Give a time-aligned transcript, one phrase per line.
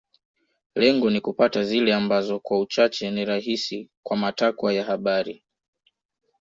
[0.75, 5.43] Lengo ni kupata zile ambazo kwa uchache ni rahisi kwa matakwa ya habari